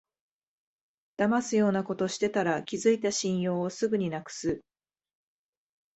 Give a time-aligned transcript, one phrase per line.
[1.17, 4.63] だますようなことしてたら、築いた信用をすぐになくす